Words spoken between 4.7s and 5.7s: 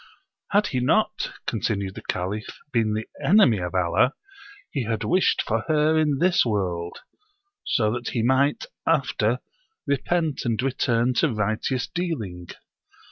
he had wished for